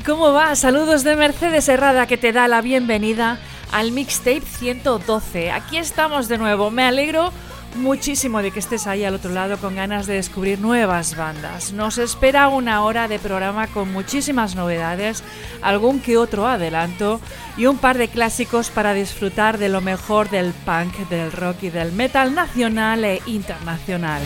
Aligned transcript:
¿Cómo 0.00 0.32
va? 0.32 0.56
Saludos 0.56 1.04
de 1.04 1.16
Mercedes 1.16 1.68
Herrada 1.68 2.06
que 2.06 2.16
te 2.16 2.32
da 2.32 2.48
la 2.48 2.62
bienvenida 2.62 3.38
al 3.72 3.92
Mixtape 3.92 4.40
112. 4.40 5.50
Aquí 5.50 5.76
estamos 5.76 6.28
de 6.28 6.38
nuevo. 6.38 6.70
Me 6.70 6.84
alegro 6.84 7.30
muchísimo 7.76 8.40
de 8.40 8.52
que 8.52 8.58
estés 8.58 8.86
ahí 8.86 9.04
al 9.04 9.14
otro 9.14 9.32
lado 9.32 9.58
con 9.58 9.74
ganas 9.74 10.06
de 10.06 10.14
descubrir 10.14 10.60
nuevas 10.60 11.14
bandas. 11.14 11.72
Nos 11.74 11.98
espera 11.98 12.48
una 12.48 12.82
hora 12.84 13.06
de 13.06 13.18
programa 13.18 13.66
con 13.66 13.92
muchísimas 13.92 14.54
novedades, 14.56 15.22
algún 15.60 16.00
que 16.00 16.16
otro 16.16 16.46
adelanto 16.46 17.20
y 17.58 17.66
un 17.66 17.76
par 17.76 17.98
de 17.98 18.08
clásicos 18.08 18.70
para 18.70 18.94
disfrutar 18.94 19.58
de 19.58 19.68
lo 19.68 19.82
mejor 19.82 20.30
del 20.30 20.52
punk, 20.52 20.96
del 21.10 21.30
rock 21.32 21.64
y 21.64 21.70
del 21.70 21.92
metal 21.92 22.34
nacional 22.34 23.04
e 23.04 23.20
internacional. 23.26 24.22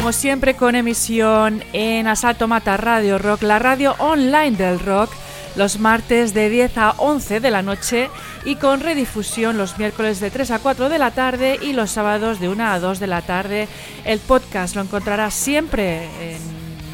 Como 0.00 0.14
siempre 0.14 0.54
con 0.54 0.76
emisión 0.76 1.62
en 1.74 2.06
Asalto 2.06 2.48
Mata 2.48 2.78
Radio 2.78 3.18
Rock, 3.18 3.42
la 3.42 3.58
radio 3.58 3.94
online 3.98 4.52
del 4.52 4.80
rock, 4.80 5.12
los 5.56 5.78
martes 5.78 6.32
de 6.32 6.48
10 6.48 6.78
a 6.78 6.90
11 6.92 7.38
de 7.40 7.50
la 7.50 7.60
noche 7.60 8.08
y 8.46 8.56
con 8.56 8.80
redifusión 8.80 9.58
los 9.58 9.76
miércoles 9.76 10.18
de 10.18 10.30
3 10.30 10.52
a 10.52 10.58
4 10.60 10.88
de 10.88 10.98
la 10.98 11.10
tarde 11.10 11.58
y 11.60 11.74
los 11.74 11.90
sábados 11.90 12.40
de 12.40 12.48
1 12.48 12.64
a 12.64 12.80
2 12.80 12.98
de 12.98 13.06
la 13.08 13.20
tarde. 13.20 13.68
El 14.06 14.20
podcast 14.20 14.74
lo 14.74 14.80
encontrarás 14.80 15.34
siempre 15.34 16.04
en 16.18 16.40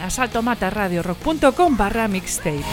asaltomataradiorock.com 0.03 1.77
barra 1.77 2.09
mixtape. 2.09 2.65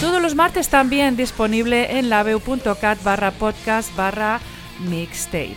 Todos 0.00 0.22
los 0.22 0.36
martes 0.36 0.68
también 0.68 1.16
disponible 1.16 1.98
en 1.98 2.08
labeu.cat 2.08 3.02
barra 3.02 3.32
podcast 3.32 3.94
barra 3.96 4.38
mixtape. 4.78 5.56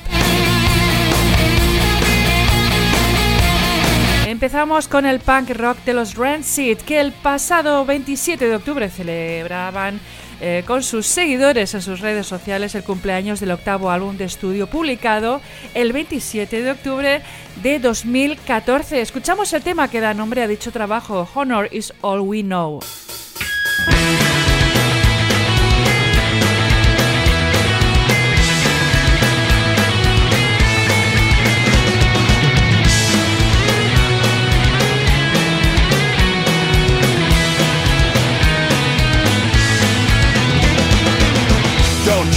Empezamos 4.27 4.89
con 4.89 5.05
el 5.05 5.21
punk 5.21 5.51
rock 5.51 5.77
de 5.85 5.93
los 5.93 6.15
Rancid, 6.15 6.79
que 6.79 6.99
el 6.99 7.13
pasado 7.13 7.85
27 7.85 8.45
de 8.45 8.57
octubre 8.57 8.89
celebraban 8.89 10.01
eh, 10.41 10.65
con 10.67 10.83
sus 10.83 11.07
seguidores 11.07 11.73
en 11.73 11.81
sus 11.81 12.01
redes 12.01 12.27
sociales 12.27 12.75
el 12.75 12.83
cumpleaños 12.83 13.39
del 13.39 13.51
octavo 13.51 13.89
álbum 13.89 14.17
de 14.17 14.25
estudio 14.25 14.67
publicado 14.67 15.39
el 15.73 15.93
27 15.93 16.61
de 16.61 16.71
octubre 16.71 17.21
de 17.63 17.79
2014. 17.79 18.99
Escuchamos 18.99 19.53
el 19.53 19.63
tema 19.63 19.89
que 19.89 20.01
da 20.01 20.13
nombre 20.13 20.41
a 20.41 20.47
dicho 20.49 20.73
trabajo, 20.73 21.25
Honor 21.33 21.69
is 21.71 21.93
All 22.01 22.19
We 22.19 22.43
Know. 22.43 22.81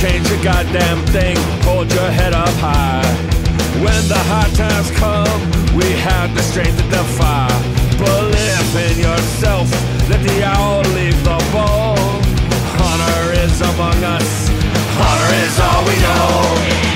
Change 0.01 0.31
a 0.31 0.43
goddamn 0.43 1.05
thing, 1.09 1.37
hold 1.63 1.93
your 1.93 2.11
head 2.11 2.33
up 2.33 2.49
high. 2.57 3.05
When 3.85 4.03
the 4.09 4.23
hard 4.33 4.53
times 4.55 4.91
come, 4.93 5.41
we 5.77 5.85
have 6.09 6.35
the 6.35 6.43
strength 6.43 6.79
to 6.79 6.89
defy. 6.89 7.49
Believe 7.99 8.71
in 8.89 8.97
yourself, 8.99 9.69
let 10.09 10.23
the 10.25 10.43
owl 10.43 10.81
leave 10.97 11.23
the 11.23 11.39
ball. 11.53 11.99
Honor 12.81 13.33
is 13.45 13.61
among 13.61 14.03
us, 14.17 14.49
honor 14.97 15.33
is 15.45 15.61
all 15.61 15.85
we 15.85 15.97
know. 16.01 16.90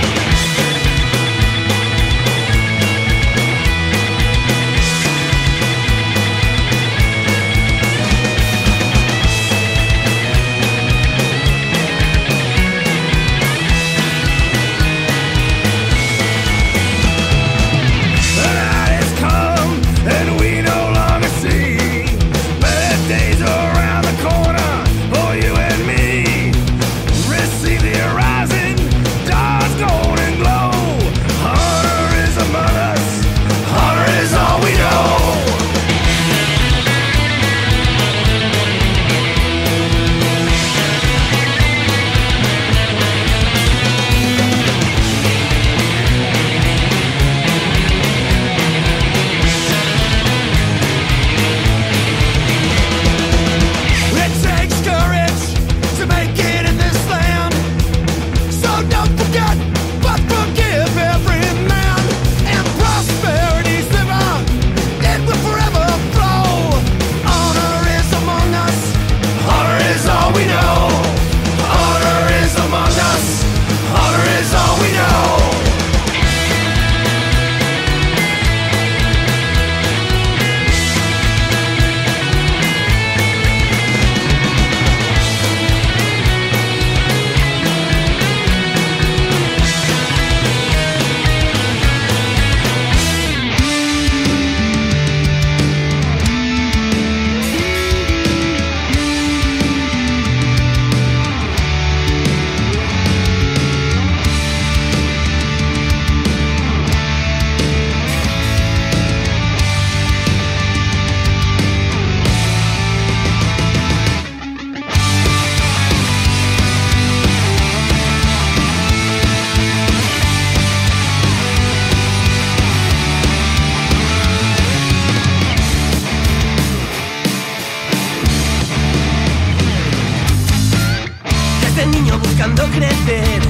buscando 132.44 132.64
crecer. 132.72 133.40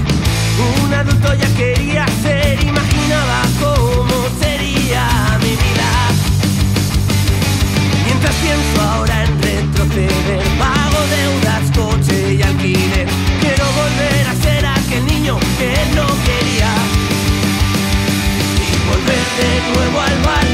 Un 0.84 0.94
adulto 0.94 1.34
ya 1.34 1.48
quería 1.56 2.06
ser, 2.22 2.62
imaginaba 2.62 3.42
cómo 3.60 4.28
sería 4.40 5.36
mi 5.40 5.50
vida. 5.50 5.90
Mientras 8.04 8.34
pienso 8.36 8.82
ahora 8.82 9.24
en 9.24 9.42
retroceder, 9.42 10.42
pago 10.58 11.00
deudas, 11.10 11.70
coche 11.76 12.34
y 12.34 12.42
alquiler. 12.42 13.08
Quiero 13.40 13.64
volver 13.72 14.28
a 14.28 14.34
ser 14.42 14.66
aquel 14.66 15.06
niño 15.06 15.38
que 15.58 15.74
no 15.96 16.06
quería. 16.26 16.70
Y 18.70 18.76
volver 18.88 19.24
de 19.38 19.74
nuevo 19.74 20.00
al 20.00 20.18
balón. 20.22 20.53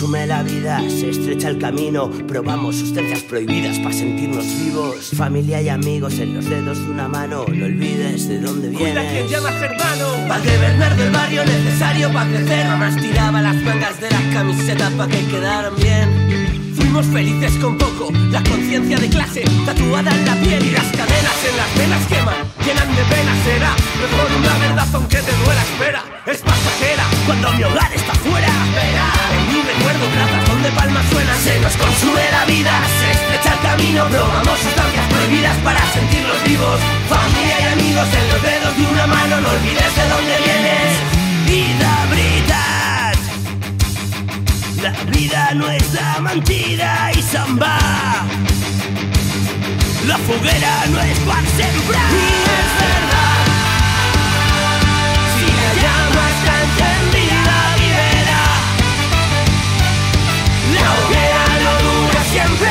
Consume 0.00 0.26
la 0.26 0.42
vida, 0.42 0.80
se 0.88 1.10
estrecha 1.10 1.50
el 1.50 1.58
camino, 1.58 2.08
probamos 2.26 2.76
sustancias 2.76 3.22
prohibidas 3.22 3.78
para 3.80 3.94
sentirnos 3.94 4.46
vivos. 4.64 5.10
Familia 5.14 5.60
y 5.60 5.68
amigos 5.68 6.18
en 6.20 6.36
los 6.36 6.48
dedos 6.48 6.78
de 6.78 6.90
una 6.90 7.06
mano, 7.06 7.44
no 7.46 7.66
olvides 7.66 8.26
de 8.26 8.40
dónde 8.40 8.72
Cuida 8.72 9.02
vienes. 9.02 9.12
quien 9.12 9.28
llamas 9.28 9.60
hermano. 9.60 10.26
Padre 10.26 10.56
Bernardo 10.56 11.04
el 11.04 11.10
barrio 11.10 11.44
necesario 11.44 12.12
para 12.14 12.30
crecer 12.30 12.66
Mamás 12.66 12.96
tiraba 12.96 13.42
las 13.42 13.56
mangas 13.56 14.00
de 14.00 14.10
las 14.10 14.22
camisetas 14.32 14.90
para 14.92 15.10
que 15.10 15.26
quedaran 15.26 15.76
bien 15.76 16.72
Fuimos 16.76 17.04
felices 17.06 17.52
con 17.60 17.76
poco, 17.76 18.10
la 18.30 18.42
conciencia 18.42 18.96
de 18.96 19.08
clase 19.10 19.44
tatuada 19.66 20.10
en 20.12 20.24
la 20.24 20.34
piel 20.36 20.64
y 20.64 20.70
las 20.70 20.86
cadenas 20.96 21.44
en 21.50 21.56
las 21.58 21.76
venas 21.76 22.06
queman, 22.06 22.34
llenan 22.64 22.96
de 22.96 23.02
pena 23.02 23.44
será 23.44 23.76
mejor 24.00 24.38
una 24.38 24.58
verdad 24.66 24.88
aunque 24.94 25.18
te 25.18 25.32
duela 25.44 25.62
espera, 25.62 26.04
es 26.26 26.38
pasajera 26.38 27.04
Cuando 27.26 27.52
mi 27.52 27.64
hogar 27.64 27.92
está 27.92 28.14
fuera 28.14 28.48
en 28.48 29.39
mi 29.80 29.86
recuerdo 29.86 30.06
plazas 30.12 30.48
donde 30.48 30.70
palmas 30.70 31.04
suenan 31.10 31.38
Se 31.40 31.60
nos 31.60 31.76
consume 31.76 32.22
la 32.30 32.44
vida, 32.44 32.72
se 33.00 33.10
estrecha 33.12 33.54
el 33.54 33.60
camino 33.60 34.06
Probamos 34.08 34.58
sustancias 34.58 35.06
prohibidas 35.08 35.56
para 35.58 35.80
sentirnos 35.92 36.44
vivos. 36.44 36.80
Familia 37.08 37.60
y 37.60 37.64
amigos 37.72 38.08
en 38.12 38.28
los 38.28 38.42
dedos 38.42 38.76
de 38.76 38.86
una 38.86 39.06
mano 39.06 39.40
No 39.40 39.48
olvides 39.48 39.96
de 39.96 40.08
dónde 40.08 40.36
vienes. 40.44 40.90
Vida 41.46 42.06
veritat 42.10 43.18
La 44.82 44.92
vida 45.10 45.50
no 45.54 45.70
es 45.70 45.92
la 45.94 46.20
mentira 46.20 47.10
y 47.16 47.22
samba. 47.22 47.78
La 50.06 50.18
foguera 50.18 50.86
no 50.90 51.00
es 51.00 51.18
para 51.20 51.46
sembrar. 51.58 52.10
Y 52.10 52.26
es 52.58 52.70
verdad. 52.80 53.44
Si 55.36 55.46
la 55.46 55.70
llama 55.82 56.24
está 56.30 56.89
siempre, 62.30 62.69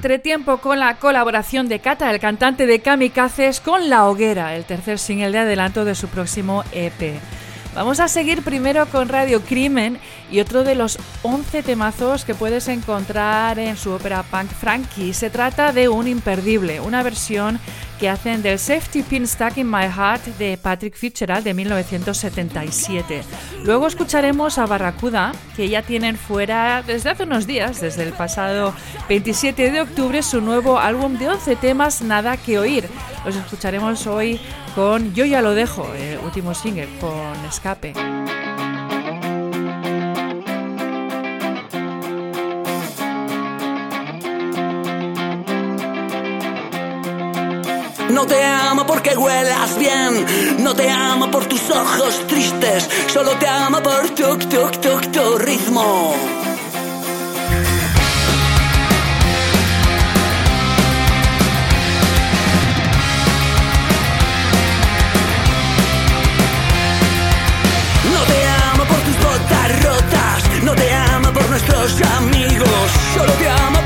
Entretiempo 0.00 0.56
con 0.62 0.78
la 0.78 0.96
colaboración 0.96 1.68
de 1.68 1.80
Kata, 1.80 2.10
el 2.10 2.20
cantante 2.20 2.64
de 2.64 2.80
Kamikazes, 2.80 3.60
con 3.60 3.90
La 3.90 4.08
Hoguera, 4.08 4.56
el 4.56 4.64
tercer 4.64 4.98
single 4.98 5.30
de 5.30 5.40
adelanto 5.40 5.84
de 5.84 5.94
su 5.94 6.08
próximo 6.08 6.64
EP. 6.72 7.20
Vamos 7.74 8.00
a 8.00 8.08
seguir 8.08 8.42
primero 8.42 8.86
con 8.86 9.10
Radio 9.10 9.42
Crimen 9.42 9.98
y 10.30 10.40
otro 10.40 10.64
de 10.64 10.74
los 10.74 10.98
11 11.20 11.62
temazos 11.62 12.24
que 12.24 12.34
puedes 12.34 12.68
encontrar 12.68 13.58
en 13.58 13.76
su 13.76 13.90
ópera 13.90 14.22
punk 14.22 14.50
Frankie. 14.50 15.12
Se 15.12 15.28
trata 15.28 15.70
de 15.74 15.90
un 15.90 16.08
imperdible, 16.08 16.80
una 16.80 17.02
versión 17.02 17.60
que 18.00 18.08
hacen 18.08 18.42
del 18.42 18.58
Safety 18.58 19.02
Pin 19.02 19.26
Stuck 19.26 19.58
in 19.58 19.70
My 19.70 19.84
Heart 19.84 20.24
de 20.38 20.56
Patrick 20.56 20.94
Fitzgerald 20.96 21.44
de 21.44 21.52
1977. 21.52 23.22
Luego 23.62 23.86
escucharemos 23.86 24.56
a 24.56 24.64
Barracuda, 24.64 25.32
que 25.54 25.68
ya 25.68 25.82
tienen 25.82 26.16
fuera 26.16 26.82
desde 26.86 27.10
hace 27.10 27.24
unos 27.24 27.46
días, 27.46 27.82
desde 27.82 28.04
el 28.04 28.14
pasado 28.14 28.72
27 29.10 29.70
de 29.70 29.82
octubre, 29.82 30.22
su 30.22 30.40
nuevo 30.40 30.78
álbum 30.78 31.18
de 31.18 31.28
11 31.28 31.56
temas, 31.56 32.00
Nada 32.00 32.38
que 32.38 32.58
oír. 32.58 32.88
Los 33.26 33.36
escucharemos 33.36 34.06
hoy 34.06 34.40
con 34.74 35.12
Yo 35.12 35.26
ya 35.26 35.42
lo 35.42 35.54
dejo, 35.54 35.86
el 35.94 36.18
último 36.20 36.54
single, 36.54 36.88
con 37.00 37.44
Escape. 37.46 37.92
No 48.12 48.26
te 48.26 48.44
amo 48.44 48.84
porque 48.86 49.16
huelas 49.16 49.78
bien, 49.78 50.26
no 50.58 50.74
te 50.74 50.90
amo 50.90 51.30
por 51.30 51.46
tus 51.46 51.70
ojos 51.70 52.26
tristes, 52.26 52.88
solo 53.06 53.30
te 53.38 53.46
amo 53.46 53.80
por 53.80 54.10
tu, 54.10 54.36
tu, 54.36 54.68
tu, 54.80 55.00
tu 55.12 55.38
ritmo. 55.38 56.14
No 68.12 68.22
te 68.24 68.46
amo 68.72 68.84
por 68.86 68.98
tus 68.98 69.16
botas 69.24 69.82
rotas, 69.84 70.62
no 70.64 70.74
te 70.74 70.92
amo 70.92 71.32
por 71.32 71.48
nuestros 71.48 72.02
amigos, 72.18 72.90
solo 73.14 73.32
te 73.34 73.48
amo 73.48 73.79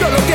Shut 0.00 0.14
up. 0.14 0.29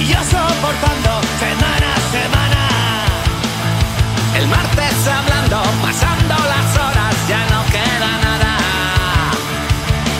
y 0.00 0.06
yo 0.06 0.18
soportando 0.22 1.20
semana 1.38 1.94
a 1.94 2.00
semana. 2.16 2.68
El 4.36 4.46
martes 4.46 5.08
hablando, 5.08 5.62
pasando 5.82 6.34
las 6.34 6.76
horas, 6.76 7.14
ya 7.28 7.44
no 7.46 7.64
queda 7.66 8.10
nada. 8.26 8.56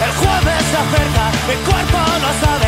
El 0.04 0.12
jueves 0.20 0.62
se 0.70 0.76
acerca, 0.76 1.24
mi 1.48 1.56
cuerpo 1.70 1.98
no 2.22 2.46
sabe. 2.46 2.67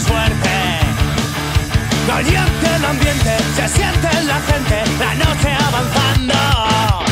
suerte. 0.00 0.50
Caliente 2.06 2.76
el 2.76 2.84
ambiente, 2.84 3.36
se 3.56 3.68
siente 3.68 4.08
la 4.24 4.40
gente, 4.40 4.82
la 4.98 5.14
noche 5.14 5.50
avanzando. 5.66 7.05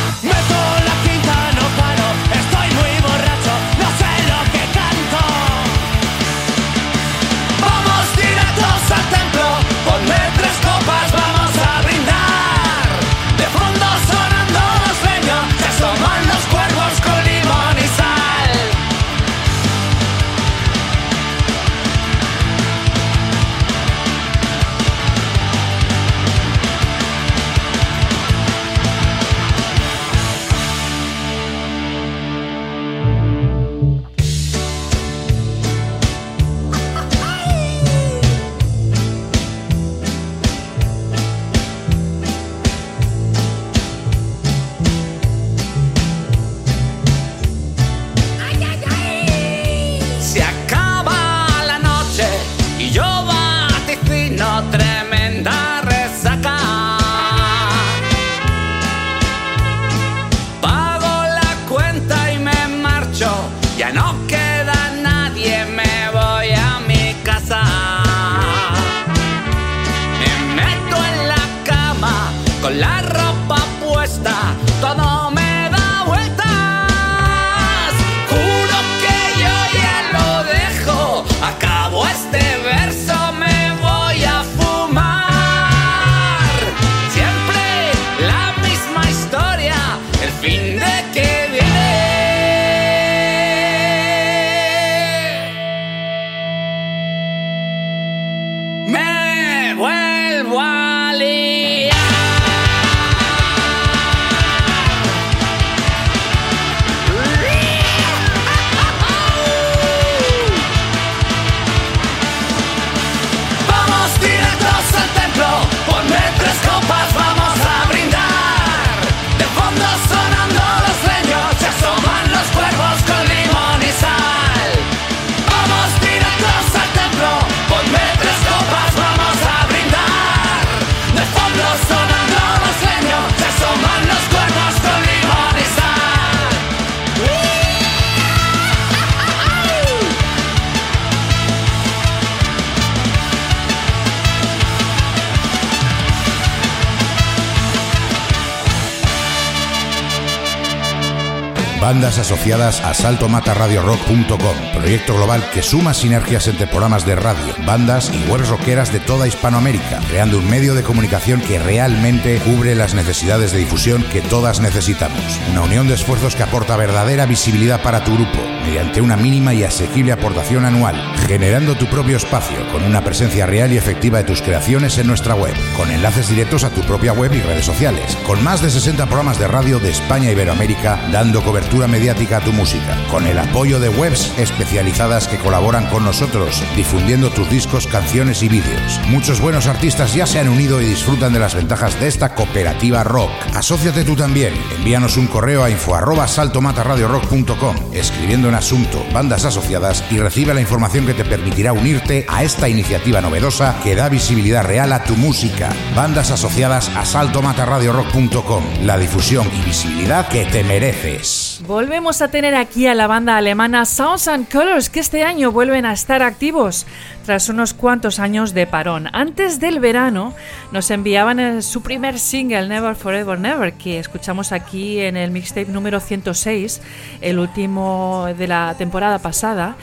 Bandas 151.84 152.18
asociadas 152.18 152.80
a 152.80 152.94
saltomataradiorock.com, 152.94 154.56
proyecto 154.72 155.12
global 155.12 155.44
que 155.52 155.62
suma 155.62 155.92
sinergias 155.92 156.48
entre 156.48 156.66
programas 156.66 157.04
de 157.04 157.14
radio, 157.14 157.54
bandas 157.66 158.10
y 158.10 158.26
webs 158.30 158.48
rockeras 158.48 158.90
de 158.90 159.00
toda 159.00 159.28
Hispanoamérica, 159.28 160.00
creando 160.08 160.38
un 160.38 160.48
medio 160.48 160.74
de 160.74 160.82
comunicación 160.82 161.42
que 161.42 161.58
realmente 161.58 162.38
cubre 162.38 162.74
las 162.74 162.94
necesidades 162.94 163.52
de 163.52 163.58
difusión 163.58 164.02
que 164.04 164.22
todas 164.22 164.60
necesitamos. 164.60 165.38
Una 165.50 165.60
unión 165.60 165.86
de 165.86 165.92
esfuerzos 165.92 166.34
que 166.34 166.42
aporta 166.42 166.78
verdadera 166.78 167.26
visibilidad 167.26 167.82
para 167.82 168.02
tu 168.02 168.14
grupo, 168.14 168.38
mediante 168.64 169.02
una 169.02 169.18
mínima 169.18 169.52
y 169.52 169.62
asequible 169.62 170.12
aportación 170.12 170.64
anual, 170.64 170.96
generando 171.26 171.74
tu 171.74 171.84
propio 171.84 172.16
espacio 172.16 172.66
con 172.72 172.82
una 172.82 173.04
presencia 173.04 173.44
real 173.44 173.74
y 173.74 173.76
efectiva 173.76 174.16
de 174.16 174.24
tus 174.24 174.40
creaciones 174.40 174.96
en 174.96 175.06
nuestra 175.06 175.34
web, 175.34 175.54
con 175.76 175.90
enlaces 175.90 176.30
directos 176.30 176.64
a 176.64 176.70
tu 176.70 176.80
propia 176.80 177.12
web 177.12 177.34
y 177.34 177.42
redes 177.42 177.66
sociales, 177.66 178.16
con 178.26 178.42
más 178.42 178.62
de 178.62 178.70
60 178.70 179.04
programas 179.04 179.38
de 179.38 179.48
radio 179.48 179.78
de 179.78 179.90
España 179.90 180.30
y 180.30 180.32
Iberoamérica 180.32 180.98
dando 181.12 181.42
cobertura 181.42 181.74
mediática 181.75 182.37
a 182.37 182.40
tu 182.40 182.52
música, 182.52 182.97
con 183.11 183.26
el 183.26 183.38
apoyo 183.38 183.81
de 183.81 183.88
webs 183.88 184.33
especializadas 184.38 185.26
que 185.26 185.38
colaboran 185.38 185.87
con 185.91 186.04
nosotros, 186.04 186.63
difundiendo 186.76 187.30
tus 187.30 187.50
discos, 187.50 187.87
canciones 187.87 188.43
y 188.43 188.49
vídeos. 188.49 189.00
Muchos 189.08 189.41
buenos 189.41 189.67
artistas 189.67 190.15
ya 190.15 190.26
se 190.26 190.39
han 190.39 190.49
unido 190.49 190.80
y 190.80 190.87
disfrutan 190.87 191.32
de 191.32 191.41
las 191.41 191.54
ventajas 191.54 191.99
de 192.00 192.06
esta 192.06 192.34
cooperativa 192.34 193.02
rock. 193.02 193.30
Asociate 193.54 194.04
tú 194.04 194.15
también. 194.15 194.54
Envíanos 194.76 195.17
un 195.17 195.26
correo 195.26 195.65
a 195.65 195.71
info 195.71 195.95
arroba 195.95 196.28
saltomataradiorock.com, 196.28 197.76
escribiendo 197.93 198.49
en 198.49 198.54
asunto 198.54 199.04
bandas 199.13 199.45
asociadas 199.45 200.04
y 200.10 200.19
recibe 200.19 200.54
la 200.54 200.60
información 200.60 201.06
que 201.06 201.15
te 201.15 201.25
permitirá 201.25 201.73
unirte 201.73 202.25
a 202.28 202.45
esta 202.45 202.69
iniciativa 202.69 203.21
novedosa 203.21 203.76
que 203.82 203.97
da 203.97 204.08
visibilidad 204.08 204.65
real 204.65 204.93
a 204.93 205.04
tu 205.04 205.17
música. 205.17 205.71
Bandas 205.97 206.30
asociadas 206.30 206.89
a 206.97 207.04
saltomataradiorock.com, 207.04 208.65
la 208.84 208.97
difusión 208.97 209.50
y 209.60 209.65
visibilidad 209.65 210.28
que 210.28 210.45
te 210.47 210.63
mereces. 210.63 211.63
Volvemos 211.66 212.20
a 212.20 212.28
tener 212.28 212.54
aquí 212.54 212.86
a 212.86 212.94
la 212.94 213.06
banda 213.06 213.38
alemana 213.38 213.86
Sounds 213.86 214.28
and 214.28 214.50
Colors, 214.52 214.90
que 214.90 215.00
este 215.00 215.22
año 215.22 215.50
vuelven 215.50 215.86
a 215.86 215.94
estar 215.94 216.20
activos 216.22 216.86
tras 217.24 217.48
unos 217.48 217.72
cuantos 217.72 218.18
años 218.18 218.52
de 218.52 218.66
parón. 218.66 219.08
Antes 219.14 219.60
del 219.60 219.80
verano 219.80 220.34
nos 220.72 220.90
enviaban 220.90 221.40
el- 221.40 221.62
su 221.62 221.80
primer 221.82 222.18
single, 222.18 222.68
Never 222.68 222.94
Forever 222.94 223.38
Never, 223.38 223.72
que 223.72 223.98
escuchamos 223.98 224.52
aquí 224.52 225.00
en 225.00 225.16
el 225.16 225.30
mixtape 225.30 225.66
número 225.72 226.00
106, 226.00 226.82
el 227.22 227.38
último 227.38 228.26
de 228.36 228.46
la 228.46 228.74
temporada 228.76 229.18
pasada. 229.18 229.76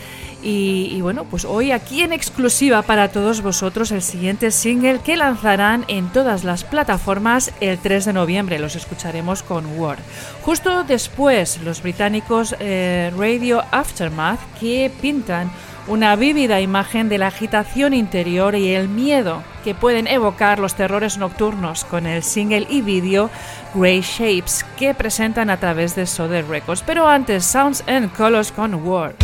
Y, 0.44 1.00
bueno, 1.02 1.26
pues 1.26 1.46
hoy 1.46 1.72
aquí 1.72 2.02
en 2.02 2.14
exclusiva 2.14 2.82
para 2.82 3.10
todos 3.10 3.42
vosotros 3.42 3.92
el 3.92 4.02
siguiente 4.02 4.52
single 4.52 5.00
que 5.00 5.18
lanzarán 5.18 5.86
en 5.88 6.10
todas 6.10 6.44
las 6.44 6.64
plataformas 6.64 7.54
el 7.60 7.78
3 7.78 8.06
de 8.06 8.14
noviembre. 8.14 8.60
Los 8.60 8.76
escucharemos 8.76 9.44
con 9.44 9.78
Word. 9.80 10.00
Justo 10.44 10.84
después, 10.84 11.62
los 11.62 11.82
británicos 11.84 12.56
eh, 12.60 13.12
Radio 13.16 13.64
Aftermath 13.72 14.40
que 14.60 14.92
pintan 15.02 15.52
una 15.88 16.16
vívida 16.16 16.62
imagen 16.62 17.10
de 17.10 17.18
la 17.18 17.28
agitación 17.28 17.94
interior 17.94 18.56
y 18.56 18.74
el 18.74 18.88
miedo 18.88 19.44
que 19.64 19.76
pueden 19.76 20.08
evocar 20.08 20.60
los 20.60 20.76
terrores 20.76 21.18
nocturnos 21.18 21.86
con 21.86 22.06
el 22.06 22.24
single 22.24 22.68
y 22.70 22.82
vídeo 22.82 23.30
Grey 23.74 24.02
Shapes 24.02 24.66
que 24.78 24.94
presentan 24.94 25.50
a 25.50 25.58
través 25.58 25.96
de 25.96 26.06
Soder 26.06 26.48
Records. 26.48 26.84
Pero 26.86 27.08
antes, 27.08 27.46
Sounds 27.46 27.84
and 27.88 28.12
Colors 28.16 28.52
con 28.52 28.76
Word. 28.76 29.16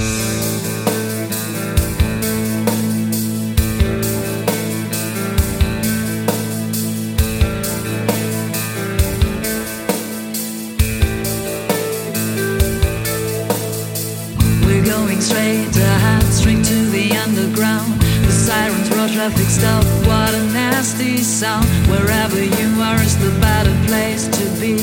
perfect 19.29 19.51
stuff. 19.51 19.85
What 20.07 20.33
a 20.33 20.43
nasty 20.53 21.17
sound. 21.17 21.65
Wherever 21.91 22.41
you 22.41 22.69
are 22.81 23.01
is 23.01 23.17
the 23.17 23.31
better 23.41 23.75
place 23.85 24.25
to 24.25 24.45
be. 24.61 24.75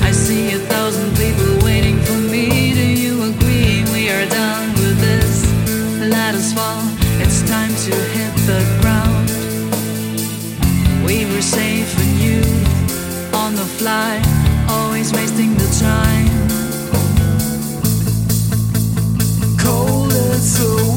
I 0.00 0.10
see 0.10 0.54
a 0.54 0.58
thousand 0.72 1.10
people 1.18 1.52
waiting 1.62 1.98
for 2.06 2.16
me. 2.32 2.72
Do 2.72 2.86
you 3.04 3.14
agree? 3.30 3.84
We 3.92 4.08
are 4.08 4.26
done 4.26 4.70
with 4.80 4.98
this. 5.00 5.32
Let 6.00 6.34
us 6.34 6.54
fall. 6.54 6.80
It's 7.22 7.42
time 7.54 7.74
to 7.86 7.94
hit 8.16 8.34
the 8.50 8.62
ground. 8.80 9.28
We 11.04 11.26
were 11.30 11.42
safe 11.42 11.92
and 12.04 12.14
you 12.24 12.40
on 13.36 13.54
the 13.54 13.68
fly, 13.80 14.22
always 14.66 15.12
wasting 15.12 15.52
the 15.62 15.70
time. 15.90 16.32
Cold 19.58 20.12
and 20.12 20.32
a 20.32 20.93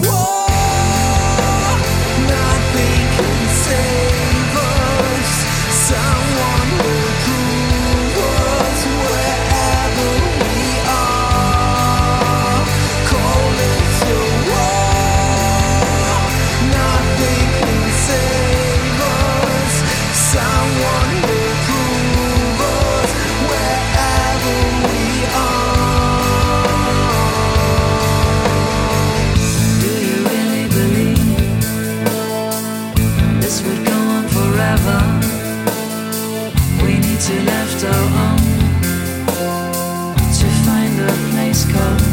Come. 41.70 42.07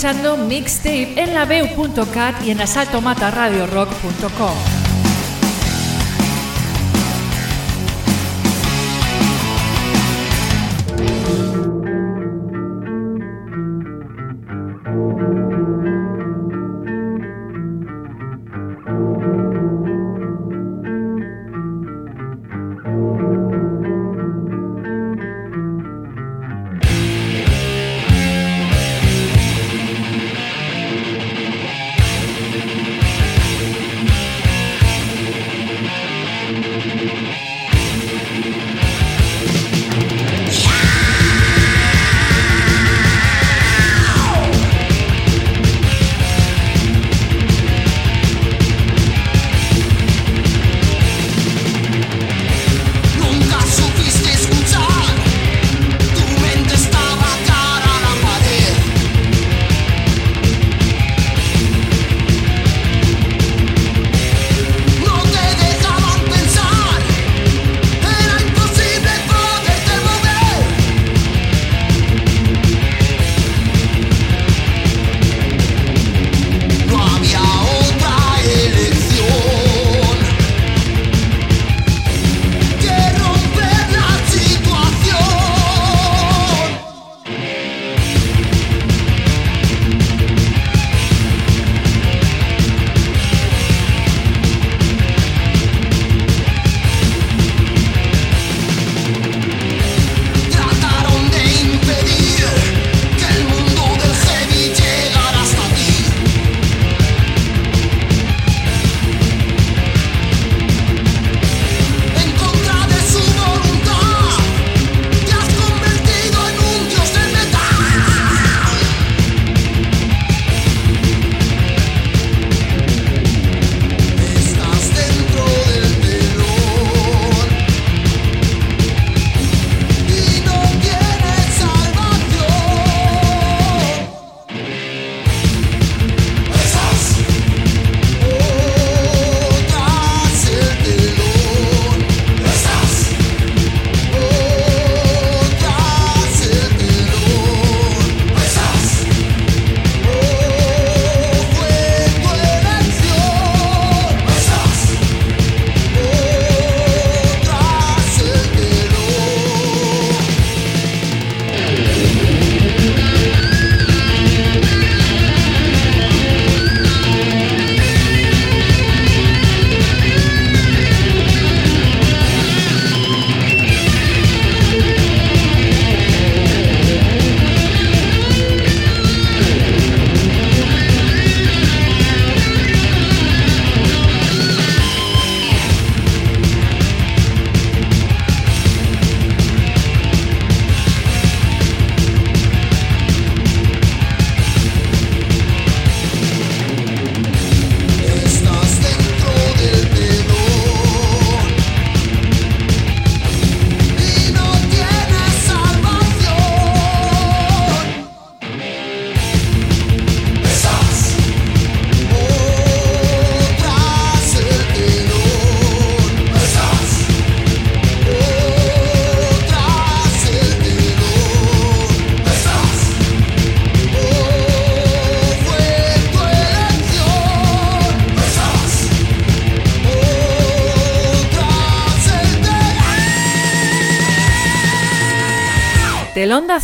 Escuchando 0.00 0.38
Mixtape 0.38 1.20
en 1.20 1.34
la 1.34 1.44
y 2.42 2.52
en 2.52 2.62
asaltomataradiorock.com. 2.62 4.79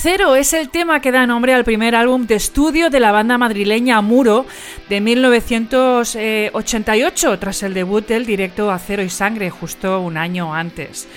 Cero 0.08 0.36
es 0.36 0.52
el 0.52 0.68
tema 0.68 1.00
que 1.00 1.10
da 1.10 1.26
nombre 1.26 1.52
al 1.52 1.64
primer 1.64 1.96
álbum 1.96 2.28
de 2.28 2.36
estudio 2.36 2.90
de 2.90 3.00
la 3.00 3.10
banda 3.10 3.38
madrileña 3.38 4.00
Muro 4.02 4.46
de 4.88 5.00
1988, 5.00 7.38
tras 7.40 7.64
el 7.64 7.74
debut 7.74 8.06
del 8.06 8.24
directo 8.24 8.70
Acero 8.70 9.02
y 9.02 9.10
Sangre, 9.10 9.50
justo 9.50 9.98
un 9.98 10.16
año 10.16 10.54
antes. 10.54 11.08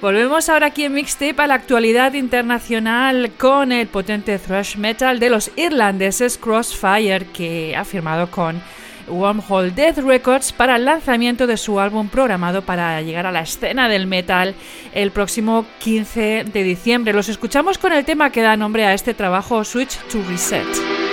Volvemos 0.00 0.48
ahora 0.48 0.68
aquí 0.68 0.84
en 0.84 0.92
Mixtape 0.92 1.42
a 1.42 1.48
la 1.48 1.54
actualidad 1.54 2.12
internacional 2.12 3.32
con 3.36 3.72
el 3.72 3.88
potente 3.88 4.38
thrash 4.38 4.76
metal 4.76 5.18
de 5.18 5.30
los 5.30 5.50
irlandeses 5.56 6.38
Crossfire, 6.38 7.26
que 7.32 7.74
ha 7.74 7.84
firmado 7.84 8.30
con 8.30 8.62
Wormhole 9.08 9.70
Death 9.70 9.98
Records 9.98 10.52
para 10.52 10.76
el 10.76 10.84
lanzamiento 10.84 11.46
de 11.46 11.56
su 11.56 11.80
álbum 11.80 12.08
programado 12.08 12.62
para 12.62 13.00
llegar 13.02 13.26
a 13.26 13.32
la 13.32 13.40
escena 13.40 13.88
del 13.88 14.06
metal 14.06 14.54
el 14.92 15.10
próximo 15.10 15.66
15 15.80 16.44
de 16.44 16.62
diciembre. 16.62 17.12
Los 17.12 17.28
escuchamos 17.28 17.78
con 17.78 17.92
el 17.92 18.04
tema 18.04 18.30
que 18.30 18.42
da 18.42 18.56
nombre 18.56 18.84
a 18.84 18.94
este 18.94 19.14
trabajo, 19.14 19.64
Switch 19.64 19.96
to 20.08 20.22
Reset. 20.28 21.05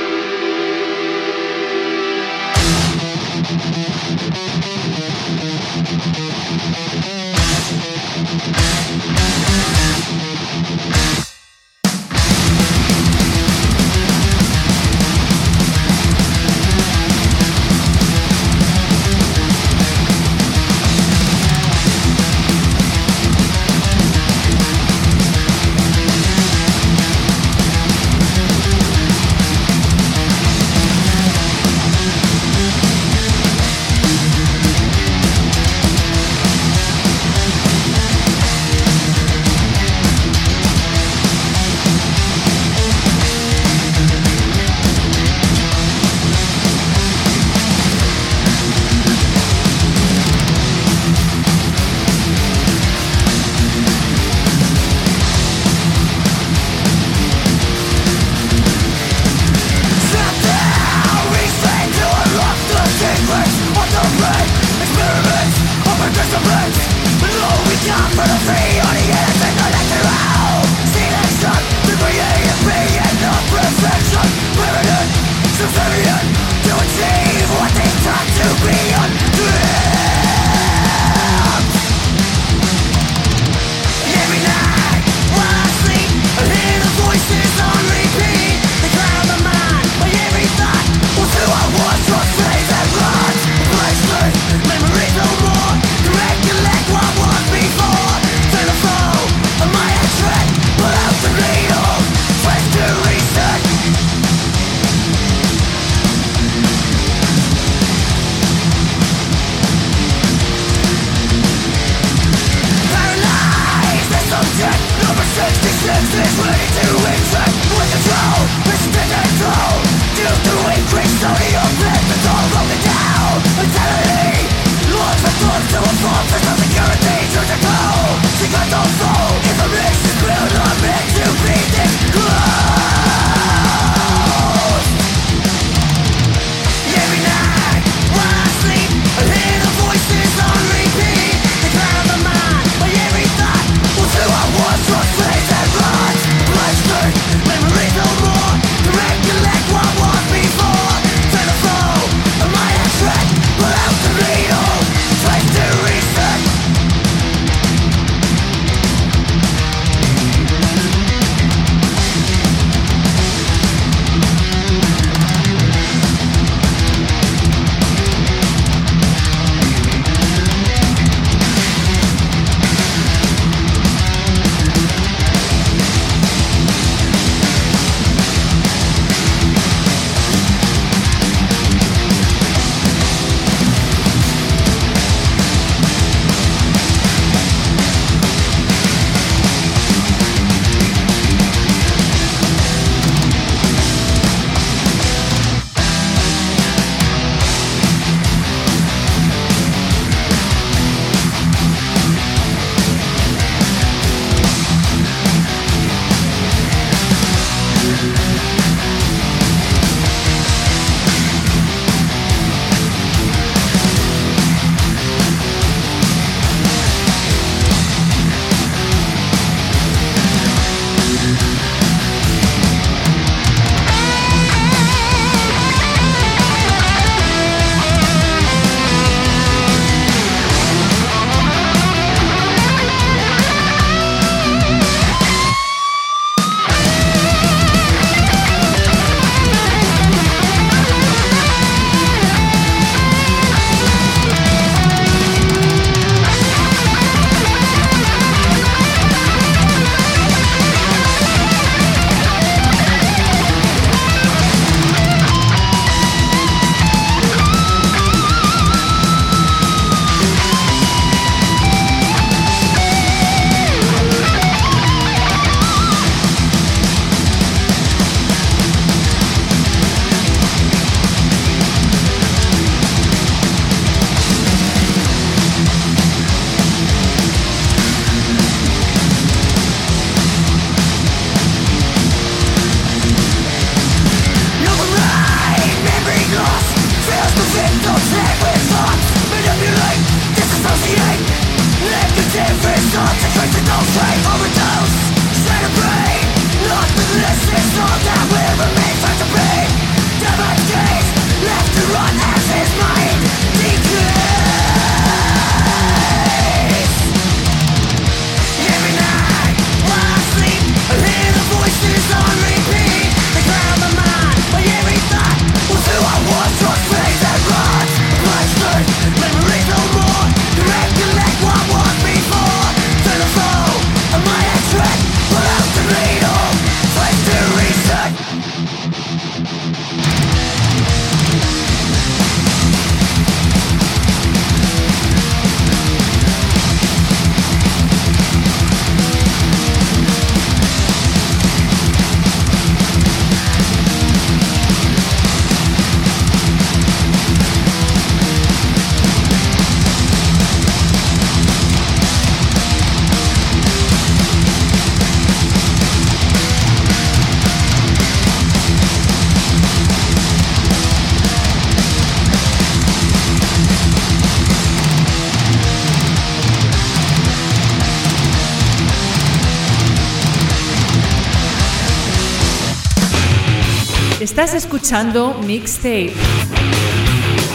Estás 374.34 374.56
escuchando 374.56 375.40
Mixtape, 375.46 376.12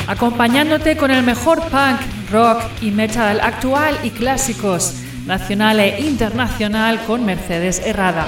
acompañándote 0.07 0.97
con 0.97 1.11
el 1.11 1.25
mejor 1.25 1.61
punk, 1.63 1.99
rock 2.31 2.63
y 2.81 2.93
metal 2.93 3.41
actual 3.41 3.99
y 4.05 4.11
clásicos, 4.11 4.95
nacional 5.27 5.81
e 5.81 5.99
internacional 5.99 7.05
con 7.05 7.25
Mercedes 7.25 7.83
Herrada. 7.85 8.27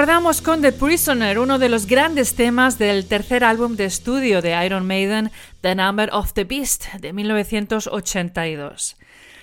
Recordamos 0.00 0.40
con 0.40 0.62
The 0.62 0.72
Prisoner, 0.72 1.38
uno 1.38 1.58
de 1.58 1.68
los 1.68 1.84
grandes 1.84 2.34
temas 2.34 2.78
del 2.78 3.04
tercer 3.06 3.44
álbum 3.44 3.76
de 3.76 3.84
estudio 3.84 4.40
de 4.40 4.58
Iron 4.64 4.86
Maiden, 4.86 5.30
The 5.60 5.74
Number 5.74 6.08
of 6.14 6.32
the 6.32 6.44
Beast, 6.44 6.86
de 6.94 7.12
1982. 7.12 8.96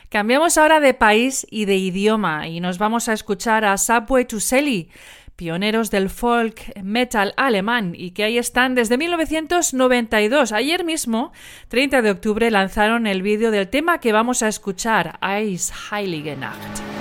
Cambiamos 0.09 0.57
ahora 0.57 0.79
de 0.79 0.95
país 0.95 1.45
y 1.51 1.65
de 1.65 1.75
idioma 1.75 2.47
y 2.47 2.59
nos 2.59 2.79
vamos 2.79 3.07
a 3.07 3.13
escuchar 3.13 3.65
a 3.65 3.77
Subway 3.77 4.25
to 4.25 4.37
pioneros 5.35 5.91
del 5.91 6.09
folk 6.09 6.75
metal 6.81 7.35
alemán 7.37 7.93
y 7.95 8.09
que 8.09 8.23
ahí 8.23 8.39
están 8.39 8.73
desde 8.73 8.97
1992. 8.97 10.53
Ayer 10.53 10.83
mismo, 10.83 11.33
30 11.67 12.01
de 12.01 12.09
octubre, 12.09 12.49
lanzaron 12.49 13.05
el 13.05 13.21
vídeo 13.21 13.51
del 13.51 13.67
tema 13.67 13.99
que 13.99 14.11
vamos 14.11 14.41
a 14.41 14.47
escuchar, 14.47 15.19
Eis 15.21 15.71
Heilige 15.91 16.35
Nacht. 16.35 16.96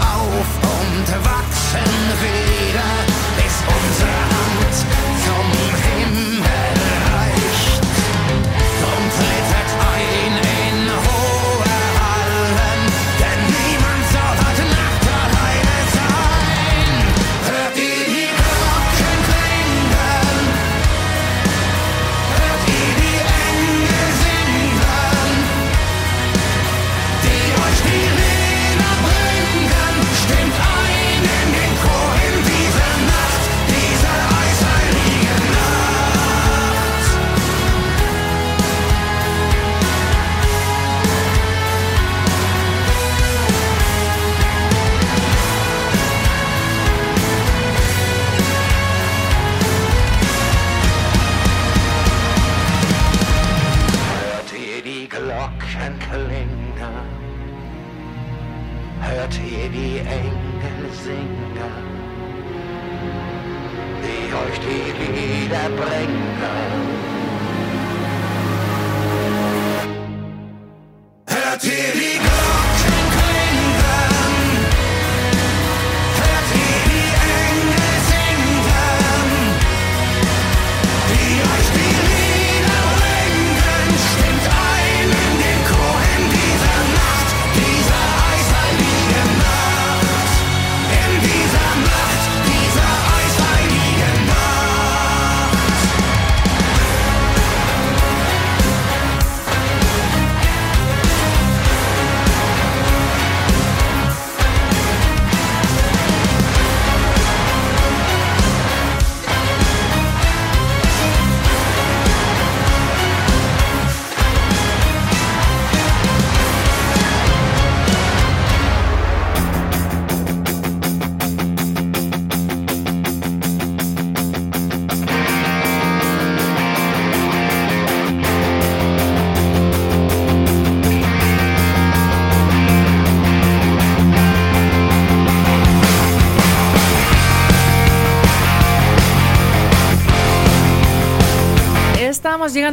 auf 0.00 0.50
und 0.62 1.24
wachsen 1.24 1.88
wieder. 2.20 3.07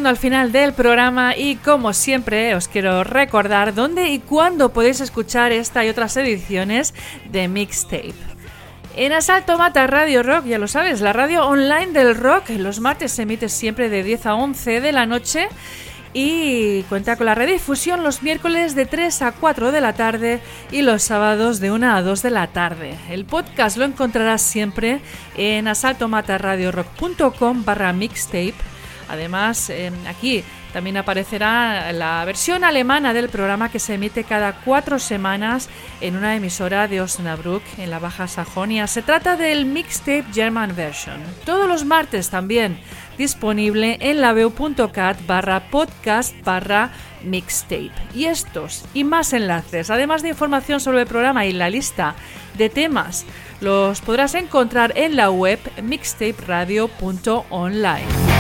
Al 0.08 0.18
final 0.18 0.52
del 0.52 0.74
programa 0.74 1.36
y 1.36 1.56
como 1.56 1.94
siempre 1.94 2.56
os 2.56 2.68
quiero 2.68 3.04
recordar 3.04 3.74
dónde 3.74 4.10
y 4.10 4.20
cuándo 4.20 4.74
podéis 4.74 5.02
escuchar 5.02 5.52
esta 5.52 5.86
y 5.86 5.90
otras 5.90 6.16
ediciones 6.18 6.94
de 7.32 7.48
Mixtape. 7.48 8.14
En 8.96 9.12
Asalto 9.12 9.58
Mata 9.58 9.88
Radio 9.88 10.24
Rock, 10.24 10.46
ya 10.46 10.58
lo 10.58 10.68
sabes, 10.68 11.02
la 11.02 11.14
radio 11.14 11.46
online 11.46 11.88
del 11.88 12.16
rock, 12.16 12.50
los 12.52 12.80
martes 12.80 13.12
se 13.12 13.24
emite 13.24 13.50
siempre 13.50 13.90
de 13.90 14.04
10 14.04 14.26
a 14.26 14.36
11 14.36 14.82
de 14.82 14.92
la 14.92 15.06
noche 15.06 15.50
y 16.14 16.84
cuenta 16.84 17.18
con 17.18 17.26
la 17.26 17.36
redifusión 17.36 18.02
los 18.02 18.24
miércoles 18.24 18.74
de 18.74 18.86
3 18.86 19.22
a 19.22 19.32
4 19.34 19.74
de 19.74 19.82
la 19.82 19.94
tarde 19.94 20.40
y 20.72 20.82
los 20.82 21.04
sábados 21.04 21.60
de 21.60 21.72
1 21.72 21.94
a 21.94 22.02
2 22.02 22.22
de 22.22 22.30
la 22.30 22.48
tarde. 22.48 22.96
El 23.10 23.26
podcast 23.26 23.76
lo 23.76 23.84
encontrarás 23.84 24.42
siempre 24.42 25.02
en 25.36 25.68
asaltomataradiorock.com 25.68 27.66
barra 27.66 27.92
mixtape. 27.92 28.75
Además, 29.08 29.70
eh, 29.70 29.92
aquí 30.08 30.44
también 30.74 30.98
aparecerá 30.98 31.92
la 31.94 32.26
versión 32.26 32.64
alemana 32.64 33.14
del 33.14 33.30
programa 33.30 33.72
que 33.72 33.80
se 33.80 33.94
emite 33.94 34.26
cada 34.26 34.54
cuatro 34.54 35.00
semanas 35.00 35.70
en 36.02 36.18
una 36.18 36.36
emisora 36.36 36.88
de 36.88 37.00
Osnabrück, 37.00 37.64
en 37.78 37.90
la 37.90 38.00
Baja 38.00 38.28
Sajonia. 38.28 38.88
Se 38.88 39.02
trata 39.02 39.38
del 39.38 39.66
Mixtape 39.66 40.26
German 40.34 40.76
Version. 40.76 41.22
Todos 41.46 41.68
los 41.68 41.86
martes 41.86 42.30
también 42.30 42.78
disponible 43.18 43.98
en 44.02 44.20
laveu.cat 44.20 45.26
barra 45.26 45.70
podcast 45.70 46.36
barra 46.44 46.92
mixtape. 47.24 47.92
Y 48.14 48.26
estos 48.26 48.86
y 48.94 49.04
más 49.04 49.34
enlaces, 49.34 49.90
además 49.90 50.22
de 50.22 50.30
información 50.30 50.80
sobre 50.80 51.02
el 51.02 51.08
programa 51.08 51.46
y 51.46 51.54
la 51.54 51.70
lista 51.70 52.16
de 52.58 52.70
temas, 52.70 53.26
los 53.62 54.02
podrás 54.02 54.36
encontrar 54.36 54.94
en 54.96 55.16
la 55.16 55.32
web 55.32 55.60
mixtaperadio.online. 55.82 58.36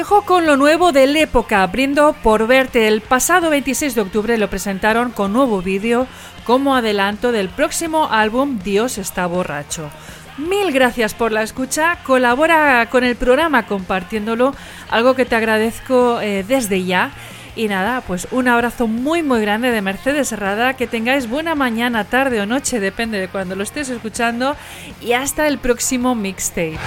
dejo 0.00 0.22
con 0.22 0.46
lo 0.46 0.56
nuevo 0.56 0.92
de 0.92 1.06
la 1.06 1.20
época, 1.20 1.66
Brindo 1.66 2.16
por 2.22 2.46
verte. 2.46 2.88
El 2.88 3.02
pasado 3.02 3.50
26 3.50 3.94
de 3.94 4.00
octubre 4.00 4.38
lo 4.38 4.48
presentaron 4.48 5.10
con 5.10 5.34
nuevo 5.34 5.60
vídeo 5.60 6.06
como 6.44 6.74
adelanto 6.74 7.32
del 7.32 7.50
próximo 7.50 8.08
álbum 8.10 8.60
Dios 8.64 8.96
está 8.96 9.26
borracho. 9.26 9.90
Mil 10.38 10.72
gracias 10.72 11.14
por 11.14 11.32
la 11.32 11.42
escucha, 11.42 11.98
colabora 12.04 12.88
con 12.90 13.04
el 13.04 13.16
programa 13.16 13.66
compartiéndolo, 13.66 14.54
algo 14.90 15.14
que 15.14 15.24
te 15.24 15.36
agradezco 15.36 16.20
eh, 16.20 16.44
desde 16.46 16.84
ya. 16.84 17.10
Y 17.56 17.68
nada, 17.68 18.00
pues 18.00 18.28
un 18.30 18.48
abrazo 18.48 18.86
muy 18.86 19.22
muy 19.22 19.40
grande 19.40 19.70
de 19.70 19.82
Mercedes 19.82 20.32
Herrada, 20.32 20.74
que 20.74 20.86
tengáis 20.86 21.28
buena 21.28 21.54
mañana, 21.54 22.04
tarde 22.04 22.40
o 22.40 22.46
noche, 22.46 22.80
depende 22.80 23.18
de 23.18 23.28
cuando 23.28 23.56
lo 23.56 23.64
estés 23.64 23.90
escuchando, 23.90 24.56
y 25.00 25.12
hasta 25.12 25.48
el 25.48 25.58
próximo 25.58 26.14
mixtape. 26.14 26.78